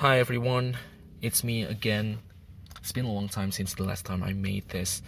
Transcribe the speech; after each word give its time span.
Hi 0.00 0.16
everyone, 0.18 0.78
it's 1.20 1.44
me 1.44 1.60
again. 1.64 2.24
It's 2.80 2.90
been 2.90 3.04
a 3.04 3.12
long 3.12 3.28
time 3.28 3.52
since 3.52 3.74
the 3.74 3.84
last 3.84 4.06
time 4.06 4.24
I 4.24 4.32
made 4.32 4.66
this. 4.72 5.02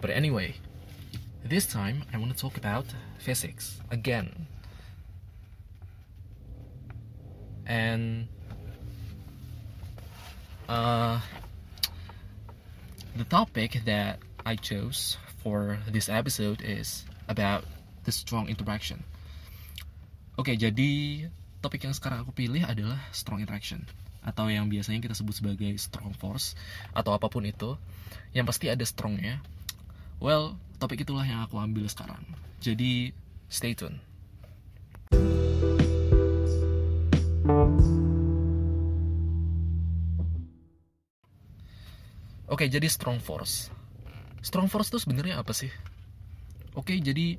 But 0.00 0.10
anyway, 0.10 0.56
this 1.44 1.70
time 1.70 2.02
I 2.12 2.18
want 2.18 2.34
to 2.34 2.36
talk 2.36 2.56
about 2.56 2.82
physics 3.22 3.78
again. 3.92 4.48
And 7.64 8.26
uh, 10.68 11.20
the 13.14 13.24
topic 13.30 13.82
that 13.86 14.18
I 14.44 14.56
chose 14.56 15.16
for 15.44 15.78
this 15.86 16.08
episode 16.08 16.58
is 16.60 17.06
about 17.28 17.62
the 18.02 18.10
strong 18.10 18.50
interaction. 18.50 19.06
Oke, 20.34 20.58
jadi 20.58 21.30
topik 21.62 21.86
yang 21.86 21.94
sekarang 21.94 22.26
aku 22.26 22.34
pilih 22.34 22.66
adalah 22.66 22.98
strong 23.14 23.38
interaction 23.38 23.86
atau 24.24 24.48
yang 24.48 24.72
biasanya 24.72 25.04
kita 25.04 25.12
sebut 25.12 25.36
sebagai 25.36 25.76
strong 25.76 26.16
force 26.16 26.56
atau 26.96 27.12
apa 27.12 27.28
pun 27.28 27.44
itu. 27.44 27.76
Yang 28.32 28.46
pasti 28.50 28.66
ada 28.72 28.82
strongnya. 28.82 29.44
Well, 30.18 30.56
topik 30.80 31.04
itulah 31.04 31.28
yang 31.28 31.44
aku 31.44 31.60
ambil 31.60 31.84
sekarang. 31.86 32.24
Jadi, 32.64 33.12
stay 33.52 33.76
tune. 33.76 34.00
Oke, 42.48 42.70
jadi 42.70 42.86
strong 42.86 43.20
force. 43.20 43.68
Strong 44.44 44.68
force 44.72 44.92
itu 44.92 45.00
sebenarnya 45.02 45.40
apa 45.40 45.52
sih? 45.56 45.72
Oke, 46.78 46.96
jadi 47.02 47.36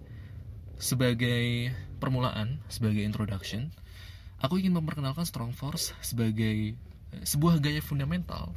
sebagai 0.75 1.71
permulaan, 2.03 2.59
sebagai 2.67 3.05
introduction, 3.05 3.71
aku 4.39 4.59
ingin 4.59 4.75
memperkenalkan 4.75 5.23
strong 5.23 5.51
force 5.55 5.95
sebagai 6.03 6.75
eh, 6.75 7.23
sebuah 7.23 7.59
gaya 7.59 7.79
fundamental 7.79 8.51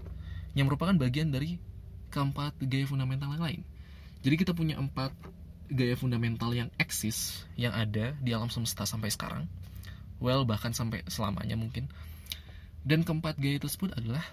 yang 0.57 0.67
merupakan 0.67 0.95
bagian 0.97 1.31
dari 1.31 1.61
keempat 2.11 2.57
gaya 2.65 2.89
fundamental 2.89 3.31
yang 3.37 3.45
lain. 3.45 3.63
Jadi 4.25 4.35
kita 4.35 4.53
punya 4.57 4.81
empat 4.81 5.15
gaya 5.69 5.95
fundamental 5.95 6.51
yang 6.57 6.73
eksis 6.81 7.45
yang 7.55 7.77
ada 7.77 8.17
di 8.19 8.33
alam 8.33 8.49
semesta 8.49 8.89
sampai 8.89 9.13
sekarang. 9.13 9.45
Well, 10.19 10.43
bahkan 10.43 10.75
sampai 10.75 11.07
selamanya 11.07 11.55
mungkin. 11.55 11.87
Dan 12.83 13.05
keempat 13.05 13.37
gaya 13.39 13.61
tersebut 13.61 13.95
adalah 13.95 14.25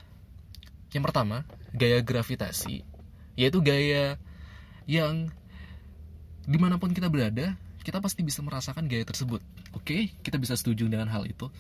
yang 0.95 1.03
pertama, 1.03 1.43
gaya 1.75 1.99
gravitasi, 1.99 2.87
yaitu 3.35 3.59
gaya 3.59 4.15
yang 4.87 5.27
di 6.47 6.55
mana 6.55 6.80
pun 6.80 6.95
kita 6.95 7.11
berada, 7.11 7.57
kita 7.83 7.99
pasti 7.99 8.23
bisa 8.23 8.39
merasakan 8.39 8.87
gaya 8.87 9.03
tersebut. 9.03 9.43
Oke, 9.75 10.15
kita 10.23 10.39
bisa 10.39 10.55
setuju 10.55 10.87
dengan 10.87 11.11
hal 11.11 11.27
itu. 11.27 11.51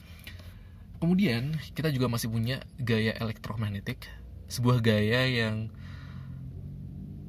Kemudian, 0.97 1.53
kita 1.75 1.91
juga 1.91 2.07
masih 2.07 2.31
punya 2.31 2.63
gaya 2.79 3.13
elektromagnetik, 3.19 4.07
sebuah 4.47 4.79
gaya 4.79 5.27
yang 5.27 5.69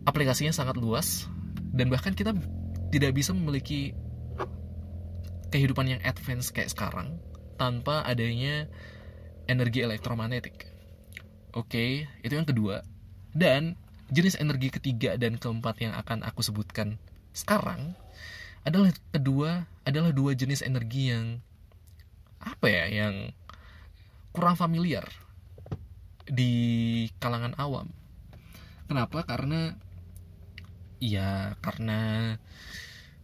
aplikasinya 0.07 0.55
sangat 0.55 0.79
luas 0.79 1.27
dan 1.75 1.91
bahkan 1.91 2.15
kita 2.15 2.33
tidak 2.95 3.13
bisa 3.13 3.35
memiliki 3.35 3.93
kehidupan 5.51 5.91
yang 5.91 6.01
advance 6.07 6.55
kayak 6.55 6.71
sekarang 6.71 7.19
tanpa 7.59 8.07
adanya 8.07 8.71
energi 9.51 9.83
elektromagnetik. 9.83 10.71
Oke, 11.57 12.07
itu 12.23 12.35
yang 12.35 12.47
kedua. 12.47 12.87
Dan 13.35 13.75
jenis 14.13 14.39
energi 14.39 14.71
ketiga 14.71 15.19
dan 15.19 15.35
keempat 15.41 15.83
yang 15.83 15.93
akan 15.99 16.23
aku 16.23 16.41
sebutkan 16.45 17.01
sekarang 17.35 17.99
adalah 18.67 18.91
kedua 19.15 19.63
adalah 19.87 20.11
dua 20.11 20.35
jenis 20.35 20.67
energi 20.67 21.15
yang 21.15 21.39
apa 22.43 22.67
ya 22.67 22.85
yang 22.91 23.15
kurang 24.35 24.59
familiar 24.59 25.07
di 26.27 27.07
kalangan 27.23 27.55
awam. 27.57 27.87
Kenapa? 28.91 29.23
Karena 29.23 29.79
ya 30.99 31.55
karena 31.63 32.35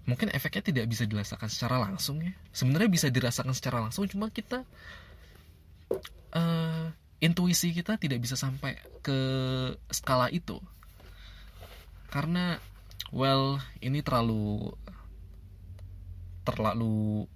mungkin 0.06 0.30
efeknya 0.30 0.62
tidak 0.62 0.86
bisa 0.86 1.04
dirasakan 1.10 1.50
secara 1.50 1.82
langsung 1.82 2.22
ya. 2.22 2.32
Sebenarnya 2.54 2.88
bisa 2.88 3.10
dirasakan 3.10 3.54
secara 3.54 3.82
langsung 3.82 4.06
cuma 4.06 4.30
kita 4.30 4.62
uh, 6.38 6.86
intuisi 7.22 7.70
kita 7.70 7.98
tidak 7.98 8.18
bisa 8.18 8.34
sampai 8.34 8.78
ke 9.02 9.18
skala 9.94 10.26
itu 10.30 10.58
karena 12.10 12.58
well 13.14 13.56
ini 13.80 14.04
terlalu 14.04 14.74
terlalu 16.42 17.26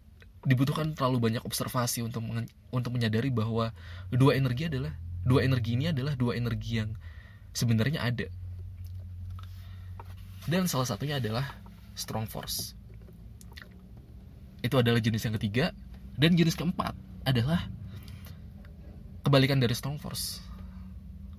dibutuhkan 0.47 0.95
terlalu 0.95 1.19
banyak 1.31 1.43
observasi 1.43 2.07
untuk 2.07 2.23
untuk 2.71 2.91
menyadari 2.95 3.35
bahwa 3.35 3.75
dua 4.15 4.39
energi 4.39 4.71
adalah 4.71 4.95
dua 5.27 5.43
energi 5.43 5.75
ini 5.75 5.91
adalah 5.91 6.15
dua 6.15 6.39
energi 6.39 6.79
yang 6.79 6.95
sebenarnya 7.51 8.07
ada. 8.07 8.31
Dan 10.47 10.71
salah 10.71 10.87
satunya 10.87 11.19
adalah 11.19 11.59
strong 11.99 12.31
force. 12.31 12.79
Itu 14.63 14.79
adalah 14.79 15.03
jenis 15.03 15.27
yang 15.27 15.35
ketiga. 15.35 15.75
Dan 16.15 16.39
jenis 16.39 16.55
keempat 16.55 16.95
adalah 17.27 17.67
kebalikan 19.27 19.59
dari 19.59 19.75
strong 19.75 19.99
force. 19.99 20.39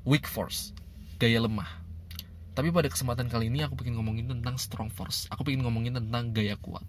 Weak 0.04 0.28
force. 0.28 0.76
Gaya 1.16 1.40
lemah. 1.40 1.72
Tapi 2.52 2.68
pada 2.76 2.92
kesempatan 2.92 3.32
kali 3.32 3.48
ini 3.48 3.64
aku 3.64 3.80
ingin 3.88 3.96
ngomongin 3.96 4.28
tentang 4.28 4.60
strong 4.60 4.92
force. 4.92 5.32
Aku 5.32 5.48
ingin 5.48 5.64
ngomongin 5.64 5.96
tentang 5.96 6.36
gaya 6.36 6.60
kuat 6.60 6.84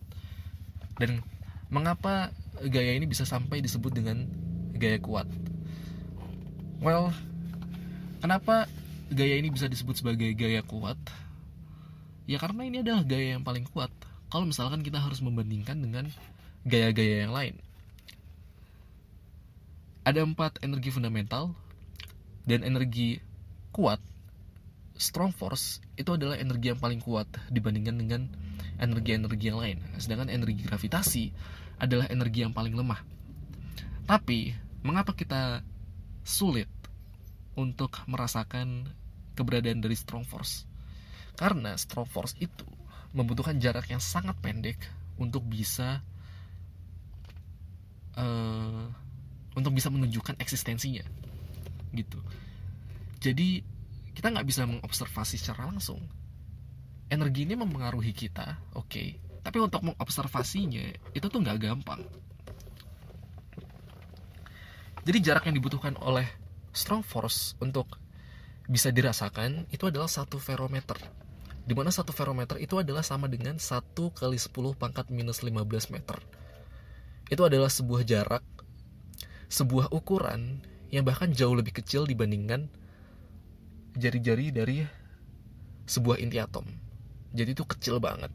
dan 0.99 1.23
mengapa 1.71 2.35
gaya 2.67 2.95
ini 2.99 3.07
bisa 3.07 3.23
sampai 3.25 3.63
disebut 3.63 3.95
dengan 3.95 4.27
gaya 4.75 4.99
kuat? 4.99 5.27
Well 6.83 7.15
kenapa 8.23 8.67
gaya 9.11 9.39
ini 9.39 9.51
bisa 9.51 9.71
disebut 9.71 10.03
sebagai 10.03 10.31
gaya 10.35 10.63
kuat? 10.67 10.99
Ya 12.29 12.37
karena 12.37 12.69
ini 12.69 12.85
adalah 12.85 13.03
gaya 13.09 13.39
yang 13.39 13.43
paling 13.47 13.65
kuat. 13.65 13.89
Kalau 14.29 14.45
misalkan 14.45 14.85
kita 14.85 15.01
harus 15.01 15.25
membandingkan 15.25 15.81
dengan 15.81 16.13
gaya-gaya 16.69 17.25
yang 17.25 17.33
lain. 17.33 17.55
Ada 20.05 20.25
empat 20.25 20.61
energi 20.61 20.93
fundamental 20.93 21.57
dan 22.45 22.61
energi 22.65 23.21
kuat. 23.73 24.01
Strong 25.01 25.33
force 25.33 25.81
itu 25.97 26.13
adalah 26.13 26.37
energi 26.37 26.75
yang 26.75 26.81
paling 26.81 27.01
kuat 27.01 27.29
dibandingkan 27.49 27.97
dengan 27.97 28.21
energi-energi 28.79 29.51
yang 29.51 29.59
lain. 29.61 29.79
Sedangkan 29.99 30.31
energi 30.31 30.63
gravitasi 30.65 31.25
adalah 31.83 32.07
energi 32.11 32.43
yang 32.47 32.55
paling 32.55 32.75
lemah. 32.75 33.03
Tapi 34.09 34.55
mengapa 34.87 35.13
kita 35.13 35.61
sulit 36.25 36.71
untuk 37.59 37.93
merasakan 38.07 38.89
keberadaan 39.35 39.83
dari 39.83 39.99
strong 39.99 40.25
force? 40.25 40.65
Karena 41.39 41.75
strong 41.79 42.09
force 42.09 42.35
itu 42.39 42.67
membutuhkan 43.13 43.59
jarak 43.59 43.91
yang 43.91 44.03
sangat 44.03 44.35
pendek 44.39 44.79
untuk 45.19 45.43
bisa 45.47 46.03
uh, 48.15 48.85
untuk 49.55 49.75
bisa 49.75 49.91
menunjukkan 49.91 50.39
eksistensinya. 50.39 51.03
Gitu. 51.91 52.19
Jadi 53.19 53.63
kita 54.15 54.35
nggak 54.35 54.47
bisa 54.47 54.67
mengobservasi 54.67 55.39
secara 55.39 55.71
langsung 55.71 56.03
energi 57.09 57.45
ini 57.49 57.55
mempengaruhi 57.57 58.13
kita 58.13 58.61
oke 58.77 58.89
okay. 58.89 59.09
tapi 59.45 59.59
untuk 59.61 59.85
mengobservasinya 59.85 61.13
itu 61.17 61.27
tuh 61.29 61.41
nggak 61.41 61.59
gampang 61.61 62.03
jadi 65.05 65.19
jarak 65.33 65.49
yang 65.49 65.57
dibutuhkan 65.57 65.97
oleh 66.05 66.29
strong 66.73 67.01
force 67.01 67.57
untuk 67.65 67.97
bisa 68.69 68.93
dirasakan 68.93 69.65
itu 69.73 69.89
adalah 69.89 70.09
satu 70.09 70.37
ferometer 70.37 71.01
di 71.65 71.77
mana 71.77 71.93
satu 71.93 72.13
ferometer 72.13 72.57
itu 72.61 72.81
adalah 72.81 73.05
sama 73.05 73.29
dengan 73.29 73.61
1 73.61 73.93
kali 74.17 74.37
10 74.41 74.53
pangkat 74.77 75.09
minus 75.13 75.41
15 75.45 75.93
meter 75.93 76.17
itu 77.29 77.43
adalah 77.45 77.69
sebuah 77.69 78.05
jarak 78.05 78.45
sebuah 79.49 79.93
ukuran 79.93 80.61
yang 80.93 81.05
bahkan 81.05 81.33
jauh 81.33 81.57
lebih 81.57 81.81
kecil 81.81 82.05
dibandingkan 82.05 82.69
jari-jari 83.97 84.53
dari 84.53 84.85
sebuah 85.89 86.21
inti 86.21 86.39
atom. 86.41 86.65
Jadi 87.39 87.55
itu 87.55 87.63
kecil 87.63 88.03
banget. 88.03 88.35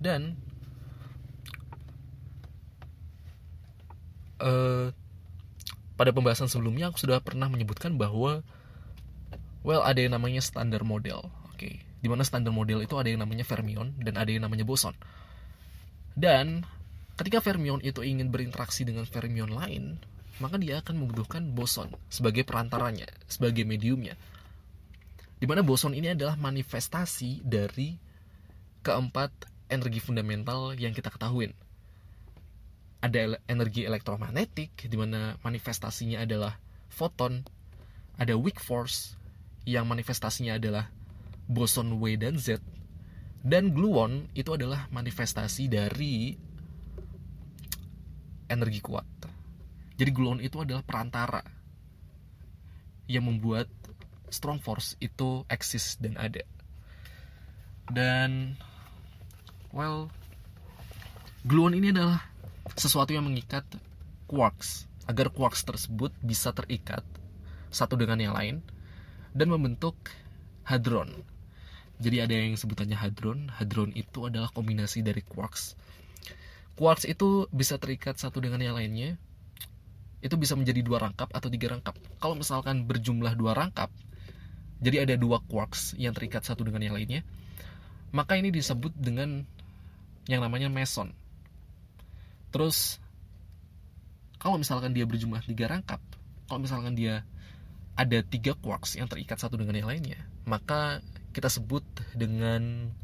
Dan 0.00 0.40
uh, 4.40 4.88
pada 5.98 6.10
pembahasan 6.14 6.46
sebelumnya 6.46 6.88
aku 6.88 7.02
sudah 7.02 7.18
pernah 7.18 7.50
menyebutkan 7.50 7.98
bahwa 7.98 8.46
well 9.66 9.82
ada 9.82 9.98
yang 9.98 10.14
namanya 10.14 10.40
standar 10.40 10.86
model. 10.86 11.26
Oke, 11.50 11.58
okay. 11.58 11.74
di 11.98 12.06
mana 12.06 12.22
standar 12.22 12.54
model 12.54 12.80
itu 12.86 12.94
ada 12.94 13.10
yang 13.10 13.20
namanya 13.20 13.42
fermion 13.42 13.92
dan 13.98 14.14
ada 14.14 14.30
yang 14.30 14.46
namanya 14.46 14.62
boson. 14.62 14.94
Dan 16.14 16.62
ketika 17.18 17.42
fermion 17.42 17.82
itu 17.82 18.00
ingin 18.06 18.30
berinteraksi 18.30 18.86
dengan 18.86 19.02
fermion 19.04 19.50
lain, 19.50 19.98
maka 20.38 20.54
dia 20.56 20.78
akan 20.78 21.02
membutuhkan 21.02 21.50
boson 21.50 21.90
sebagai 22.06 22.46
perantaranya, 22.46 23.10
sebagai 23.26 23.66
mediumnya. 23.66 24.14
Di 25.38 25.46
mana 25.46 25.62
boson 25.62 25.94
ini 25.94 26.10
adalah 26.12 26.34
manifestasi 26.34 27.46
dari 27.46 27.94
keempat 28.82 29.30
energi 29.70 30.02
fundamental 30.02 30.74
yang 30.74 30.90
kita 30.90 31.14
ketahui. 31.14 31.54
ada 32.98 33.38
energi 33.46 33.86
elektromagnetik 33.86 34.90
di 34.90 34.96
mana 34.98 35.38
manifestasinya 35.46 36.26
adalah 36.26 36.58
foton, 36.90 37.46
ada 38.18 38.34
weak 38.34 38.58
force 38.58 39.14
yang 39.62 39.86
manifestasinya 39.86 40.58
adalah 40.58 40.90
boson 41.46 42.02
W 42.02 42.18
dan 42.18 42.34
Z, 42.34 42.58
dan 43.46 43.70
gluon 43.70 44.26
itu 44.34 44.50
adalah 44.50 44.90
manifestasi 44.90 45.70
dari 45.70 46.34
energi 48.50 48.80
kuat. 48.82 49.06
Jadi 49.98 50.10
gluon 50.10 50.42
itu 50.42 50.58
adalah 50.62 50.82
perantara 50.82 51.42
yang 53.06 53.30
membuat 53.30 53.70
strong 54.30 54.62
force 54.62 54.94
itu 55.00 55.44
eksis 55.48 55.98
dan 56.00 56.16
ada. 56.20 56.44
Dan 57.88 58.56
well 59.72 60.12
gluon 61.44 61.76
ini 61.76 61.92
adalah 61.92 62.20
sesuatu 62.76 63.16
yang 63.16 63.24
mengikat 63.24 63.64
quarks 64.28 64.84
agar 65.08 65.32
quarks 65.32 65.64
tersebut 65.64 66.12
bisa 66.20 66.52
terikat 66.52 67.00
satu 67.72 67.96
dengan 67.96 68.20
yang 68.20 68.34
lain 68.36 68.60
dan 69.32 69.48
membentuk 69.48 69.96
hadron. 70.68 71.24
Jadi 71.98 72.16
ada 72.22 72.34
yang 72.36 72.54
sebutannya 72.54 72.94
hadron. 72.94 73.50
Hadron 73.50 73.90
itu 73.96 74.28
adalah 74.28 74.52
kombinasi 74.54 75.02
dari 75.02 75.24
quarks. 75.24 75.74
Quarks 76.78 77.10
itu 77.10 77.50
bisa 77.50 77.74
terikat 77.80 78.20
satu 78.20 78.38
dengan 78.38 78.62
yang 78.62 78.78
lainnya. 78.78 79.18
Itu 80.22 80.38
bisa 80.38 80.54
menjadi 80.54 80.82
dua 80.82 81.02
rangkap 81.02 81.30
atau 81.34 81.50
tiga 81.50 81.74
rangkap. 81.74 81.98
Kalau 82.22 82.38
misalkan 82.38 82.86
berjumlah 82.86 83.34
dua 83.34 83.54
rangkap, 83.54 83.90
jadi 84.78 85.06
ada 85.06 85.14
dua 85.18 85.42
quarks 85.42 85.98
yang 85.98 86.14
terikat 86.14 86.46
satu 86.46 86.62
dengan 86.62 86.86
yang 86.86 86.94
lainnya, 86.94 87.26
maka 88.14 88.38
ini 88.38 88.54
disebut 88.54 88.94
dengan 88.94 89.42
yang 90.30 90.40
namanya 90.44 90.70
meson. 90.70 91.10
Terus 92.54 93.02
kalau 94.38 94.56
misalkan 94.56 94.94
dia 94.94 95.02
berjumlah 95.02 95.42
tiga 95.44 95.66
rangkap, 95.66 95.98
kalau 96.46 96.62
misalkan 96.62 96.94
dia 96.94 97.26
ada 97.98 98.22
tiga 98.22 98.54
quarks 98.54 98.94
yang 98.94 99.10
terikat 99.10 99.42
satu 99.42 99.58
dengan 99.58 99.74
yang 99.74 99.90
lainnya, 99.90 100.22
maka 100.46 101.02
kita 101.34 101.50
sebut 101.50 101.82
dengan 102.14 102.94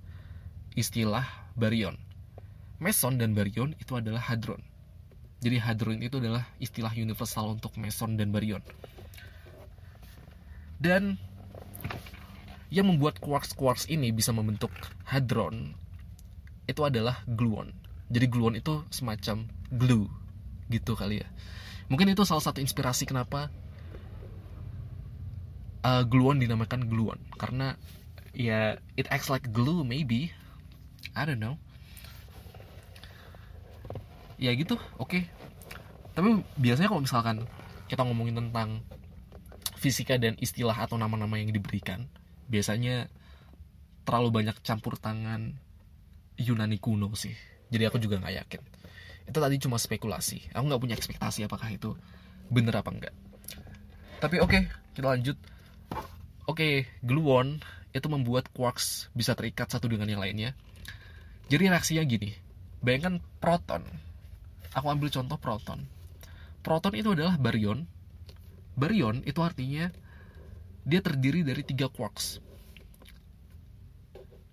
istilah 0.78 1.26
baryon. 1.58 1.98
Meson 2.78 3.18
dan 3.18 3.34
baryon 3.34 3.74
itu 3.82 3.98
adalah 3.98 4.22
hadron. 4.22 4.62
Jadi 5.42 5.58
hadron 5.58 5.98
itu 6.00 6.22
adalah 6.22 6.46
istilah 6.62 6.94
universal 6.94 7.58
untuk 7.58 7.74
meson 7.76 8.14
dan 8.14 8.30
baryon. 8.30 8.62
Dan 10.78 11.18
yang 12.74 12.90
membuat 12.90 13.22
quarks-quarks 13.22 13.86
ini 13.86 14.10
bisa 14.10 14.34
membentuk 14.34 14.74
hadron 15.06 15.78
itu 16.66 16.82
adalah 16.82 17.22
gluon. 17.30 17.70
Jadi 18.10 18.26
gluon 18.26 18.58
itu 18.58 18.82
semacam 18.90 19.46
glue 19.70 20.10
gitu 20.66 20.98
kali 20.98 21.22
ya. 21.22 21.28
Mungkin 21.86 22.10
itu 22.10 22.26
salah 22.26 22.42
satu 22.42 22.58
inspirasi 22.58 23.06
kenapa 23.06 23.46
uh, 25.86 26.02
gluon 26.02 26.42
dinamakan 26.42 26.90
gluon. 26.90 27.22
Karena 27.38 27.78
ya 28.34 28.74
it 28.98 29.06
acts 29.14 29.30
like 29.30 29.54
glue 29.54 29.86
maybe. 29.86 30.34
I 31.14 31.22
don't 31.22 31.38
know. 31.38 31.54
Ya 34.34 34.50
gitu 34.58 34.74
oke. 34.98 35.14
Okay. 35.14 35.22
tapi 36.14 36.46
biasanya 36.62 36.94
kalau 36.94 37.02
misalkan 37.02 37.42
kita 37.90 38.06
ngomongin 38.06 38.38
tentang 38.38 38.86
fisika 39.74 40.14
dan 40.14 40.38
istilah 40.38 40.74
atau 40.74 40.94
nama-nama 40.94 41.42
yang 41.42 41.50
diberikan 41.50 42.06
biasanya 42.48 43.08
terlalu 44.04 44.42
banyak 44.42 44.56
campur 44.60 45.00
tangan 45.00 45.56
Yunani 46.36 46.76
kuno 46.82 47.12
sih. 47.16 47.34
Jadi 47.70 47.84
aku 47.88 47.98
juga 48.02 48.20
nggak 48.20 48.34
yakin. 48.44 48.62
Itu 49.30 49.38
tadi 49.40 49.56
cuma 49.62 49.80
spekulasi. 49.80 50.52
Aku 50.52 50.64
nggak 50.68 50.82
punya 50.82 50.96
ekspektasi 50.98 51.46
apakah 51.48 51.72
itu 51.72 51.96
bener 52.52 52.76
apa 52.76 52.92
enggak 52.92 53.14
tapi 54.24 54.40
oke 54.40 54.56
okay, 54.56 54.62
kita 54.96 55.04
lanjut. 55.04 55.36
Oke 56.48 56.56
okay, 56.56 56.74
gluon 57.04 57.60
itu 57.92 58.08
membuat 58.08 58.48
quarks 58.56 59.12
bisa 59.12 59.36
terikat 59.36 59.68
satu 59.68 59.84
dengan 59.84 60.08
yang 60.08 60.24
lainnya. 60.24 60.56
Jadi 61.52 61.68
reaksinya 61.68 62.00
gini. 62.08 62.32
Bayangkan 62.80 63.20
proton. 63.36 63.84
Aku 64.72 64.88
ambil 64.88 65.12
contoh 65.12 65.36
proton. 65.36 65.84
Proton 66.64 66.96
itu 66.96 67.12
adalah 67.12 67.36
baryon 67.36 67.84
baryon 68.80 69.28
itu 69.28 69.44
artinya 69.44 69.92
dia 70.84 71.00
terdiri 71.00 71.40
dari 71.44 71.64
tiga 71.64 71.88
quarks. 71.88 72.38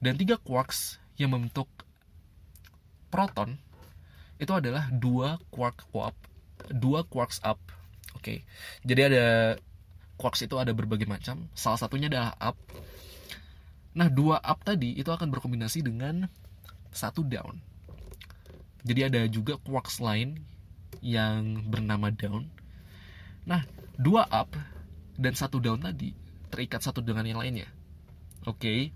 Dan 0.02 0.18
tiga 0.18 0.40
quarks 0.42 0.98
yang 1.20 1.36
membentuk 1.36 1.70
proton 3.12 3.60
itu 4.42 4.50
adalah 4.50 4.90
dua 4.90 5.38
quark 5.54 5.86
up 5.94 6.18
dua 6.72 7.06
quarks 7.06 7.44
up. 7.46 7.60
Oke 8.18 8.24
okay. 8.24 8.38
jadi 8.82 9.02
ada 9.12 9.26
quarks 10.18 10.42
itu 10.42 10.58
ada 10.58 10.74
berbagai 10.74 11.06
macam. 11.06 11.46
Salah 11.54 11.78
satunya 11.78 12.10
adalah 12.10 12.34
up. 12.42 12.58
Nah 13.94 14.08
dua 14.08 14.40
up 14.42 14.64
tadi 14.64 14.98
itu 14.98 15.10
akan 15.12 15.30
berkombinasi 15.30 15.84
dengan 15.86 16.26
satu 16.90 17.22
down. 17.28 17.60
Jadi 18.82 19.02
ada 19.06 19.22
juga 19.30 19.62
quarks 19.62 20.02
lain 20.02 20.42
yang 21.06 21.66
bernama 21.70 22.10
down. 22.10 22.50
Nah 23.46 23.62
dua 24.02 24.26
up 24.30 24.54
dan 25.22 25.38
satu 25.38 25.62
down 25.62 25.78
tadi 25.86 26.18
terikat 26.50 26.82
satu 26.82 27.06
dengan 27.06 27.24
yang 27.30 27.38
lainnya 27.38 27.70
oke 28.50 28.58
okay. 28.58 28.90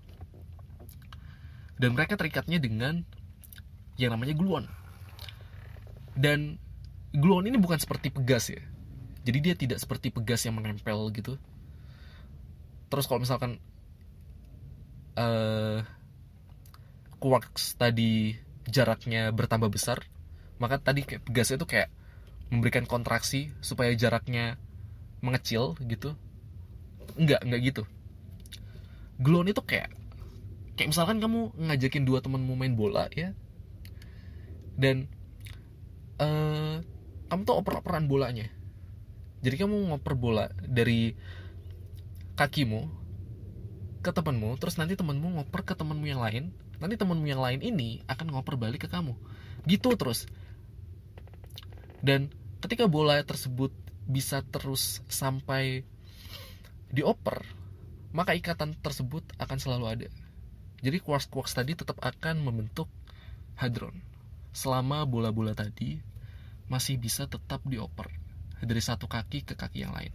dan 1.78 1.94
mereka 1.94 2.18
terikatnya 2.18 2.58
dengan 2.58 3.06
yang 3.96 4.12
namanya 4.12 4.36
gluon. 4.36 4.64
Dan 6.16 6.60
gluon 7.12 7.48
ini 7.48 7.56
bukan 7.60 7.80
seperti 7.80 8.12
pegas 8.12 8.52
ya. 8.52 8.60
Jadi 9.26 9.38
dia 9.42 9.54
tidak 9.58 9.82
seperti 9.82 10.12
pegas 10.14 10.46
yang 10.46 10.56
menempel 10.56 11.10
gitu. 11.12 11.36
Terus 12.86 13.04
kalau 13.10 13.20
misalkan 13.24 13.58
uh, 15.18 15.82
quarks 17.18 17.74
tadi 17.74 18.38
jaraknya 18.70 19.34
bertambah 19.34 19.72
besar, 19.72 20.06
maka 20.62 20.78
tadi 20.78 21.02
kayak 21.02 21.26
pegas 21.26 21.50
itu 21.50 21.66
kayak 21.66 21.90
memberikan 22.52 22.86
kontraksi 22.86 23.50
supaya 23.58 23.90
jaraknya 23.98 24.54
mengecil 25.26 25.74
gitu. 25.82 26.14
Enggak, 27.18 27.42
enggak 27.42 27.60
gitu. 27.66 27.82
Gluon 29.18 29.50
itu 29.50 29.62
kayak 29.66 29.90
kayak 30.76 30.92
misalkan 30.92 31.18
kamu 31.18 31.50
ngajakin 31.56 32.04
dua 32.06 32.22
temenmu 32.22 32.54
main 32.54 32.78
bola 32.78 33.10
ya. 33.10 33.34
Dan 34.76 35.10
uh, 36.22 36.78
kamu 37.26 37.42
tuh 37.42 37.56
oper-operan 37.58 38.06
bolanya. 38.06 38.46
Jadi 39.42 39.56
kamu 39.58 39.92
ngoper 39.92 40.14
bola 40.14 40.46
dari 40.62 41.16
kakimu 42.36 42.80
ke 44.04 44.10
temanmu 44.12 44.60
terus 44.60 44.76
nanti 44.78 44.94
temanmu 44.94 45.40
ngoper 45.40 45.66
ke 45.66 45.74
temanmu 45.74 46.06
yang 46.06 46.22
lain. 46.22 46.54
Nanti 46.76 46.94
temanmu 47.00 47.24
yang 47.24 47.40
lain 47.40 47.64
ini 47.64 48.04
akan 48.06 48.36
ngoper 48.36 48.60
balik 48.60 48.84
ke 48.84 48.88
kamu. 48.92 49.16
Gitu 49.64 49.96
terus. 49.96 50.28
Dan 52.04 52.28
ketika 52.60 52.84
bola 52.86 53.18
tersebut 53.24 53.72
bisa 54.06 54.42
terus 54.46 55.02
sampai 55.10 55.82
dioper 56.94 57.42
maka 58.16 58.32
ikatan 58.32 58.72
tersebut 58.80 59.20
akan 59.36 59.58
selalu 59.60 59.84
ada. 59.92 60.08
Jadi 60.80 61.04
quarks-quarks 61.04 61.52
tadi 61.52 61.76
tetap 61.76 62.00
akan 62.00 62.40
membentuk 62.40 62.88
hadron. 63.60 64.00
Selama 64.56 65.04
bola-bola 65.04 65.52
tadi 65.52 66.00
masih 66.72 66.96
bisa 66.96 67.28
tetap 67.28 67.60
dioper 67.68 68.08
dari 68.64 68.80
satu 68.80 69.04
kaki 69.04 69.44
ke 69.44 69.52
kaki 69.52 69.84
yang 69.84 69.92
lain. 69.92 70.12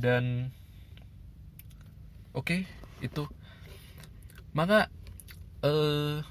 Dan 0.00 0.48
oke, 2.32 2.40
okay, 2.40 2.60
itu. 3.04 3.28
Maka 4.56 4.88
uh, 5.60 6.24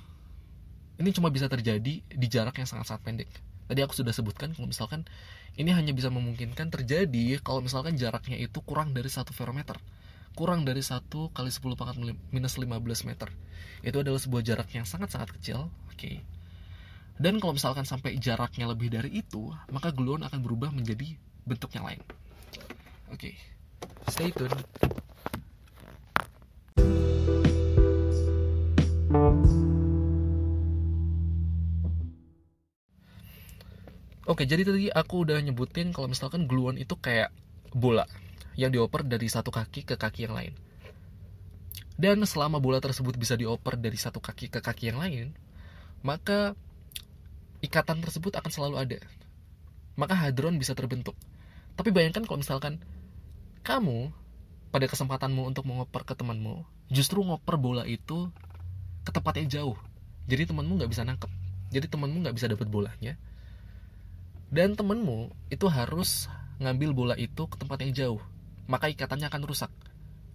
ini 1.02 1.10
cuma 1.16 1.34
bisa 1.34 1.50
terjadi 1.50 2.04
di 2.04 2.28
jarak 2.30 2.58
yang 2.60 2.70
sangat-sangat 2.70 3.02
pendek. 3.02 3.30
Tadi 3.70 3.80
aku 3.82 3.96
sudah 3.96 4.12
sebutkan 4.12 4.52
kalau 4.54 4.68
misalkan 4.70 5.08
ini 5.58 5.72
hanya 5.72 5.96
bisa 5.96 6.12
memungkinkan 6.12 6.70
terjadi 6.70 7.40
kalau 7.42 7.64
misalkan 7.64 7.96
jaraknya 7.96 8.38
itu 8.38 8.60
kurang 8.62 8.92
dari 8.92 9.08
satu 9.08 9.32
ferometer 9.32 9.80
kurang 10.34 10.66
dari 10.66 10.82
1 10.82 11.10
kali 11.10 11.50
10 11.50 11.78
pangkat 11.78 11.96
minus 12.34 12.58
15 12.58 13.08
meter. 13.08 13.30
Itu 13.86 14.02
adalah 14.02 14.18
sebuah 14.18 14.42
jarak 14.42 14.70
yang 14.74 14.86
sangat-sangat 14.86 15.30
kecil 15.40 15.70
oke. 15.70 16.12
Dan 17.22 17.38
kalau 17.38 17.54
misalkan 17.54 17.86
sampai 17.86 18.18
jaraknya 18.18 18.66
lebih 18.66 18.90
dari 18.90 19.14
itu 19.14 19.54
maka 19.70 19.94
gluon 19.94 20.26
akan 20.26 20.42
berubah 20.42 20.74
menjadi 20.74 21.14
bentuk 21.46 21.70
yang 21.78 21.86
lain. 21.86 22.02
Oke. 23.14 23.34
Okay. 23.34 23.36
stay 24.10 24.32
tune 24.34 24.50
Oke, 34.24 34.48
jadi 34.48 34.64
tadi 34.64 34.88
aku 34.88 35.28
udah 35.28 35.36
nyebutin 35.44 35.92
kalau 35.92 36.08
misalkan 36.08 36.48
gluon 36.48 36.80
itu 36.80 36.96
kayak 36.96 37.36
bola 37.76 38.08
yang 38.56 38.72
dioper 38.72 39.04
dari 39.04 39.28
satu 39.28 39.52
kaki 39.52 39.84
ke 39.84 40.00
kaki 40.00 40.32
yang 40.32 40.40
lain. 40.40 40.56
Dan 42.00 42.24
selama 42.24 42.64
bola 42.64 42.80
tersebut 42.80 43.20
bisa 43.20 43.36
dioper 43.36 43.76
dari 43.76 44.00
satu 44.00 44.24
kaki 44.24 44.48
ke 44.48 44.64
kaki 44.64 44.96
yang 44.96 45.04
lain, 45.04 45.36
maka 46.08 46.56
ikatan 47.60 48.00
tersebut 48.00 48.32
akan 48.40 48.48
selalu 48.48 48.76
ada. 48.80 49.00
Maka 50.00 50.16
hadron 50.16 50.56
bisa 50.56 50.72
terbentuk. 50.72 51.20
Tapi 51.76 51.92
bayangkan 51.92 52.24
kalau 52.24 52.40
misalkan 52.40 52.80
kamu 53.60 54.08
pada 54.72 54.88
kesempatanmu 54.88 55.52
untuk 55.52 55.68
mengoper 55.68 56.08
ke 56.08 56.16
temanmu, 56.16 56.64
justru 56.88 57.20
ngoper 57.20 57.60
bola 57.60 57.84
itu 57.84 58.32
ke 59.04 59.12
tempat 59.12 59.36
yang 59.36 59.52
jauh. 59.52 59.78
Jadi 60.32 60.48
temanmu 60.48 60.80
nggak 60.80 60.92
bisa 60.96 61.04
nangkep. 61.04 61.30
Jadi 61.76 61.92
temanmu 61.92 62.24
nggak 62.24 62.36
bisa 62.40 62.48
dapat 62.48 62.72
bolanya. 62.72 63.20
Dan 64.54 64.78
temanmu 64.78 65.34
itu 65.50 65.66
harus 65.66 66.30
ngambil 66.62 66.94
bola 66.94 67.16
itu 67.18 67.50
ke 67.50 67.58
tempat 67.58 67.82
yang 67.82 67.94
jauh. 67.98 68.22
Maka 68.70 68.86
ikatannya 68.86 69.26
akan 69.26 69.50
rusak. 69.50 69.74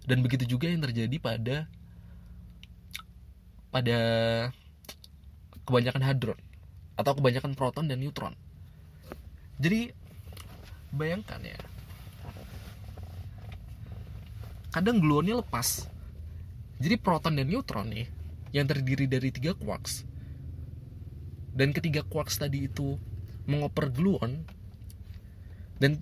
Dan 0.03 0.19
begitu 0.19 0.43
juga 0.43 0.67
yang 0.67 0.83
terjadi 0.83 1.15
pada 1.23 1.71
pada 3.71 3.99
kebanyakan 5.63 6.03
hadron 6.03 6.39
atau 6.99 7.15
kebanyakan 7.15 7.55
proton 7.55 7.87
dan 7.87 8.03
neutron. 8.03 8.35
Jadi 9.55 9.95
bayangkan 10.91 11.39
ya. 11.39 11.55
Kadang 14.75 14.99
gluonnya 14.99 15.39
lepas. 15.39 15.87
Jadi 16.83 16.99
proton 16.99 17.39
dan 17.39 17.47
neutron 17.47 17.87
nih 17.87 18.11
yang 18.51 18.67
terdiri 18.67 19.07
dari 19.07 19.31
tiga 19.31 19.55
quarks. 19.55 20.03
Dan 21.55 21.71
ketiga 21.71 22.03
quarks 22.03 22.35
tadi 22.35 22.67
itu 22.67 22.99
mengoper 23.49 23.89
gluon 23.89 24.45
dan 25.81 25.97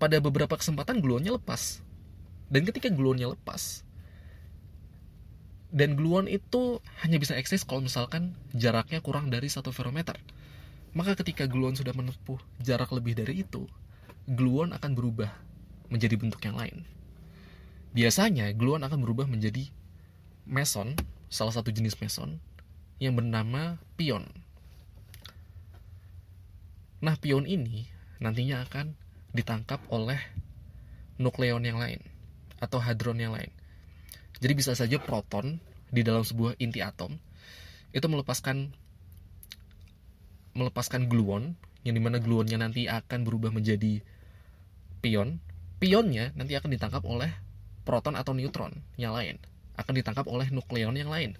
pada 0.00 0.16
beberapa 0.24 0.56
kesempatan 0.56 1.04
gluonnya 1.04 1.36
lepas 1.36 1.84
dan 2.48 2.64
ketika 2.64 2.88
gluonnya 2.88 3.28
lepas 3.36 3.84
dan 5.74 5.98
gluon 5.98 6.30
itu 6.30 6.78
hanya 7.02 7.18
bisa 7.18 7.34
eksis 7.34 7.66
kalau 7.66 7.82
misalkan 7.82 8.38
jaraknya 8.54 9.02
kurang 9.02 9.26
dari 9.26 9.50
satu 9.50 9.74
ferrometer. 9.74 10.14
Maka 10.94 11.18
ketika 11.18 11.50
gluon 11.50 11.74
sudah 11.74 11.90
menempuh 11.90 12.38
jarak 12.62 12.94
lebih 12.94 13.18
dari 13.18 13.42
itu, 13.42 13.66
gluon 14.30 14.70
akan 14.70 14.94
berubah 14.94 15.34
menjadi 15.90 16.14
bentuk 16.14 16.38
yang 16.46 16.54
lain. 16.54 16.86
Biasanya 17.90 18.54
gluon 18.54 18.86
akan 18.86 19.02
berubah 19.02 19.26
menjadi 19.26 19.66
meson, 20.46 20.94
salah 21.26 21.50
satu 21.50 21.74
jenis 21.74 21.98
meson 21.98 22.38
yang 23.02 23.18
bernama 23.18 23.82
pion. 23.98 24.30
Nah, 27.02 27.18
pion 27.18 27.48
ini 27.48 27.88
nantinya 28.22 28.62
akan 28.68 28.94
ditangkap 29.34 29.82
oleh 29.90 30.20
nukleon 31.18 31.62
yang 31.66 31.78
lain 31.78 31.98
atau 32.62 32.78
hadron 32.78 33.18
yang 33.18 33.34
lain. 33.34 33.50
Jadi 34.38 34.52
bisa 34.54 34.72
saja 34.74 34.98
proton 34.98 35.58
di 35.90 36.02
dalam 36.02 36.26
sebuah 36.26 36.58
inti 36.58 36.82
atom 36.82 37.14
itu 37.94 38.06
melepaskan 38.10 38.74
melepaskan 40.54 41.06
gluon 41.06 41.54
yang 41.86 41.94
di 41.94 42.02
mana 42.02 42.18
gluonnya 42.18 42.58
nanti 42.58 42.86
akan 42.90 43.22
berubah 43.26 43.54
menjadi 43.54 44.02
pion. 45.02 45.38
Pionnya 45.82 46.32
nanti 46.38 46.56
akan 46.56 46.70
ditangkap 46.70 47.02
oleh 47.04 47.28
proton 47.84 48.16
atau 48.16 48.32
neutron 48.32 48.72
yang 48.96 49.12
lain, 49.12 49.36
akan 49.76 49.92
ditangkap 49.92 50.24
oleh 50.24 50.48
nukleon 50.48 50.96
yang 50.96 51.12
lain. 51.12 51.36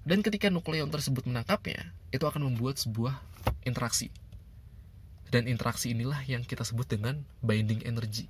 Dan 0.00 0.24
ketika 0.24 0.48
nukleon 0.48 0.88
tersebut 0.88 1.28
menangkapnya, 1.28 1.92
itu 2.08 2.24
akan 2.24 2.48
membuat 2.48 2.80
sebuah 2.80 3.20
interaksi. 3.68 4.08
Dan 5.28 5.46
interaksi 5.46 5.92
inilah 5.92 6.24
yang 6.26 6.42
kita 6.42 6.64
sebut 6.64 6.88
dengan 6.88 7.22
binding 7.44 7.84
energy. 7.86 8.26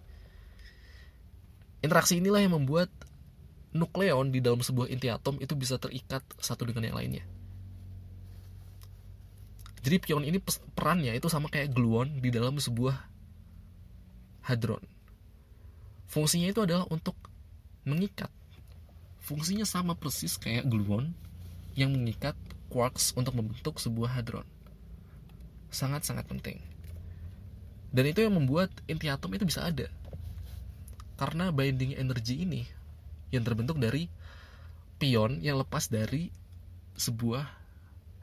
Interaksi 1.80 2.20
inilah 2.20 2.44
yang 2.44 2.60
membuat 2.60 2.92
nukleon 3.72 4.34
di 4.34 4.42
dalam 4.42 4.60
sebuah 4.60 4.90
inti 4.90 5.08
atom 5.08 5.38
itu 5.38 5.54
bisa 5.56 5.78
terikat 5.78 6.20
satu 6.42 6.68
dengan 6.68 6.90
yang 6.90 6.96
lainnya. 6.98 7.24
Jadi 9.80 9.96
pion 9.96 10.26
ini 10.28 10.36
perannya 10.76 11.16
itu 11.16 11.32
sama 11.32 11.48
kayak 11.48 11.72
gluon 11.72 12.20
di 12.20 12.28
dalam 12.28 12.60
sebuah 12.60 13.00
hadron. 14.44 14.84
Fungsinya 16.10 16.52
itu 16.52 16.60
adalah 16.60 16.84
untuk 16.92 17.16
mengikat. 17.88 18.28
Fungsinya 19.24 19.64
sama 19.64 19.96
persis 19.96 20.36
kayak 20.36 20.68
gluon 20.68 21.16
yang 21.74 21.94
mengikat 21.94 22.34
quarks 22.70 23.12
untuk 23.18 23.34
membentuk 23.34 23.78
sebuah 23.82 24.18
hadron. 24.18 24.46
Sangat-sangat 25.70 26.26
penting. 26.26 26.58
Dan 27.90 28.06
itu 28.06 28.22
yang 28.22 28.38
membuat 28.38 28.70
inti 28.86 29.10
atom 29.10 29.34
itu 29.34 29.46
bisa 29.46 29.66
ada 29.66 29.90
karena 31.20 31.52
binding 31.52 32.00
energy 32.00 32.48
ini 32.48 32.64
yang 33.28 33.44
terbentuk 33.44 33.76
dari 33.76 34.08
pion 34.96 35.36
yang 35.44 35.60
lepas 35.60 35.92
dari 35.92 36.32
sebuah 36.96 37.44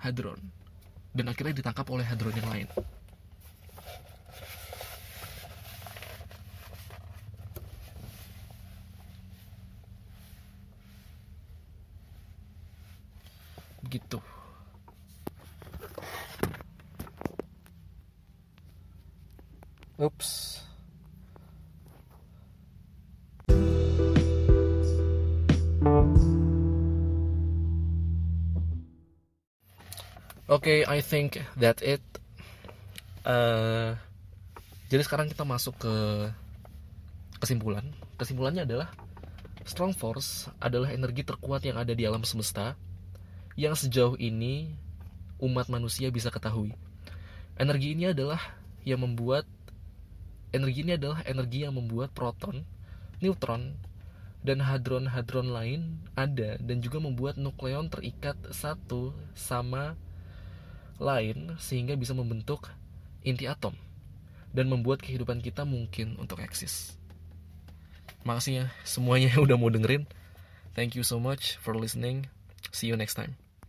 hadron 0.01 0.41
dan 1.13 1.29
akhirnya 1.29 1.61
ditangkap 1.61 1.85
oleh 1.93 2.01
hadron 2.01 2.33
yang 2.33 2.49
lain. 2.49 2.67
Begitu. 13.87 14.19
Oops. 19.95 20.29
Oke, 30.47 30.83
okay, 30.83 30.83
I 30.83 30.99
think 30.99 31.39
that 31.55 31.79
it. 31.79 32.03
Uh, 33.23 33.95
jadi 34.91 35.07
sekarang 35.07 35.31
kita 35.31 35.47
masuk 35.47 35.79
ke 35.79 35.95
kesimpulan. 37.39 37.87
Kesimpulannya 38.19 38.67
adalah 38.67 38.91
strong 39.63 39.95
force 39.95 40.51
adalah 40.59 40.91
energi 40.91 41.23
terkuat 41.23 41.63
yang 41.63 41.79
ada 41.79 41.95
di 41.95 42.03
alam 42.03 42.27
semesta 42.27 42.75
yang 43.57 43.73
sejauh 43.73 44.13
ini 44.21 44.77
umat 45.41 45.65
manusia 45.67 46.13
bisa 46.13 46.29
ketahui. 46.29 46.77
Energi 47.57 47.97
ini 47.97 48.13
adalah 48.13 48.39
yang 48.85 49.01
membuat 49.01 49.49
energi 50.53 50.85
ini 50.85 50.93
adalah 50.95 51.25
energi 51.25 51.65
yang 51.65 51.73
membuat 51.73 52.13
proton, 52.13 52.63
neutron, 53.17 53.75
dan 54.45 54.61
hadron-hadron 54.61 55.49
lain 55.49 55.81
ada 56.13 56.55
dan 56.61 56.79
juga 56.79 57.01
membuat 57.01 57.35
nukleon 57.41 57.89
terikat 57.89 58.37
satu 58.53 59.11
sama 59.33 59.97
lain 61.01 61.57
sehingga 61.57 61.97
bisa 61.97 62.13
membentuk 62.13 62.69
inti 63.25 63.49
atom 63.49 63.73
dan 64.53 64.69
membuat 64.69 65.01
kehidupan 65.01 65.41
kita 65.41 65.65
mungkin 65.65 66.15
untuk 66.21 66.39
eksis. 66.45 66.95
Makasih 68.21 68.53
ya 68.53 68.65
semuanya 68.85 69.33
udah 69.43 69.57
mau 69.57 69.73
dengerin. 69.73 70.05
Thank 70.77 70.93
you 70.93 71.01
so 71.01 71.17
much 71.17 71.57
for 71.57 71.73
listening. 71.73 72.29
See 72.69 72.85
you 72.85 72.93
next 72.93 73.17
time. 73.17 73.46